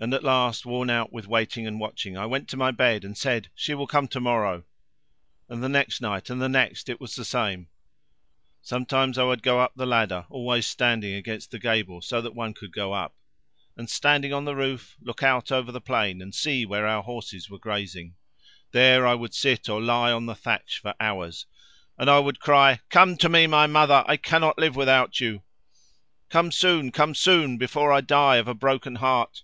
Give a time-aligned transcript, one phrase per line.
[0.00, 3.18] And at last, worn out with waiting and watching, I went to my bed and
[3.18, 4.62] said she will come to morrow.
[5.48, 7.66] And the next night and the next it was the same.
[8.62, 12.54] Sometimes I would go up the ladder, always standing against the gable so that one
[12.54, 13.16] could go up,
[13.76, 17.50] and standing on the roof, look out over the plain and see where our horses
[17.50, 18.14] were grazing.
[18.70, 21.44] There I would sit or lie on the thatch for hours.
[21.98, 24.04] And I would cry: 'Come to me, my mother!
[24.06, 25.42] I cannot live without you!
[26.28, 29.42] Come soon come soon, before I die of a broken heart!'